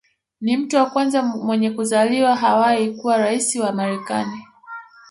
[0.41, 4.43] Ni mtu wa kwanza mwenye kuzaliwa Hawaii kuwa rais wa Marekani